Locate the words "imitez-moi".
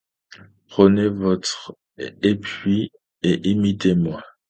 3.47-4.23